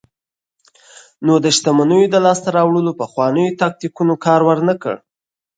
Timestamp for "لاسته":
2.25-2.49